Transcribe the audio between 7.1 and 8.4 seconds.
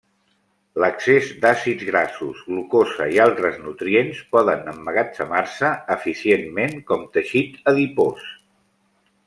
teixit adipós.